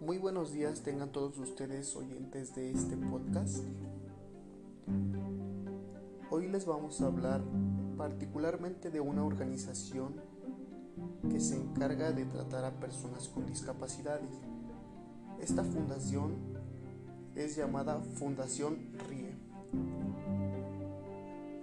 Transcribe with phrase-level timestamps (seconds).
[0.00, 3.64] Muy buenos días tengan todos ustedes oyentes de este podcast.
[6.30, 7.42] Hoy les vamos a hablar
[7.96, 10.14] particularmente de una organización
[11.30, 14.30] que se encarga de tratar a personas con discapacidades.
[15.40, 16.36] Esta fundación
[17.34, 19.34] es llamada Fundación RIE.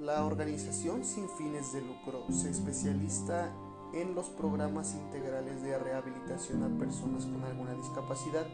[0.00, 3.52] La organización sin fines de lucro se especializa
[3.92, 8.46] en los programas integrales de rehabilitación a personas con alguna discapacidad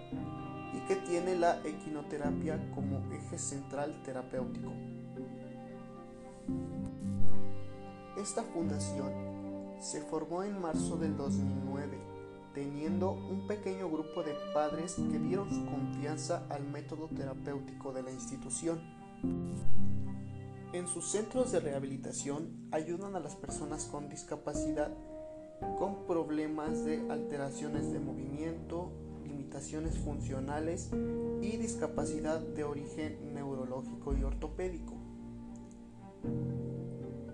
[0.73, 4.73] y que tiene la equinoterapia como eje central terapéutico.
[8.17, 9.13] Esta fundación
[9.81, 11.99] se formó en marzo del 2009,
[12.55, 18.11] teniendo un pequeño grupo de padres que dieron su confianza al método terapéutico de la
[18.11, 18.81] institución.
[20.73, 24.93] En sus centros de rehabilitación ayudan a las personas con discapacidad
[25.79, 28.91] con problemas de alteraciones de movimiento,
[29.25, 30.91] limitaciones funcionales
[31.41, 34.95] y discapacidad de origen neurológico y ortopédico.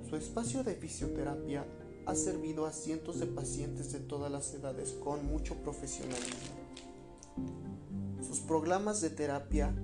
[0.08, 1.64] Su espacio de fisioterapia
[2.06, 6.56] ha servido a cientos de pacientes de todas las edades con mucho profesionalismo.
[8.20, 9.74] Sus programas de terapia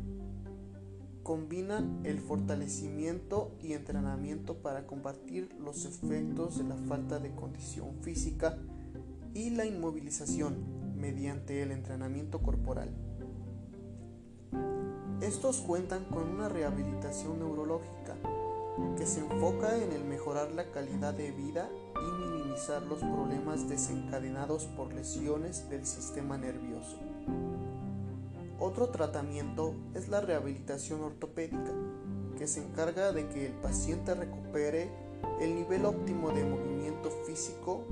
[1.27, 8.57] combinan el fortalecimiento y entrenamiento para combatir los efectos de la falta de condición física
[9.35, 10.55] y la inmovilización
[10.95, 12.91] mediante el entrenamiento corporal.
[15.21, 18.15] Estos cuentan con una rehabilitación neurológica
[18.97, 24.67] que se enfoca en el mejorar la calidad de vida y minimizar los problemas desencadenados
[24.77, 27.01] por lesiones del sistema nervioso.
[28.59, 31.73] Otro tratamiento es la rehabilitación ortopédica,
[32.39, 34.91] que se encarga de que el paciente recupere
[35.41, 37.85] el nivel óptimo de movimiento físico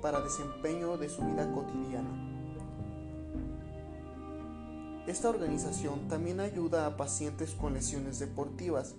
[0.00, 2.08] para desempeño de su vida cotidiana.
[5.06, 8.94] Esta organización también ayuda a pacientes con lesiones deportivas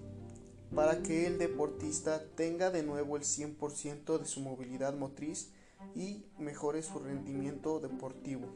[0.75, 5.51] para que el deportista tenga de nuevo el 100% de su movilidad motriz
[5.95, 8.47] y mejore su rendimiento deportivo.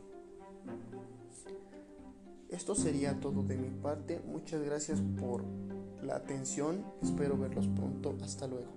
[2.52, 4.22] Esto sería todo de mi parte.
[4.28, 5.44] Muchas gracias por
[6.04, 6.84] la atención.
[7.02, 8.14] Espero verlos pronto.
[8.22, 8.70] Hasta luego.